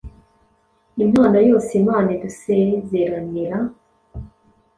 Impano 1.05 1.37
yose 1.49 1.69
Imana 1.81 2.07
idusezeranira, 2.15 3.57